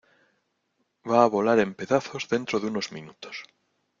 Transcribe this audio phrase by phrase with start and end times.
[1.11, 3.45] Va a volar en pedazos dentro de unos minutos